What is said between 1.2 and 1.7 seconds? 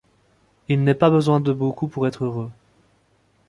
de